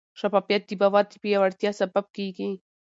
[0.19, 2.49] شفافیت د باور د پیاوړتیا سبب کېږي.